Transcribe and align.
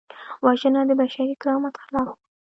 وژنه 0.45 0.81
د 0.89 0.91
بشري 1.01 1.33
کرامت 1.41 1.75
خلاف 1.83 2.07
ده 2.09 2.13